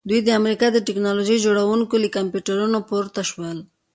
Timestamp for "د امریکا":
0.23-0.67